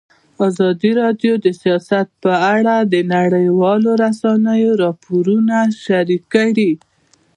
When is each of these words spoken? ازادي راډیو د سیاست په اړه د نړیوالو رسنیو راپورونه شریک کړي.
ازادي 0.47 0.91
راډیو 1.01 1.33
د 1.45 1.47
سیاست 1.61 2.07
په 2.23 2.33
اړه 2.55 2.75
د 2.93 2.95
نړیوالو 3.15 3.89
رسنیو 4.03 4.71
راپورونه 4.83 5.57
شریک 5.83 6.23
کړي. 6.35 6.71